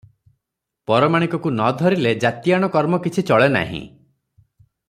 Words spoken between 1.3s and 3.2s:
କୁ ନ ଧରିଲେ ଜାତିଆଣ କର୍ମ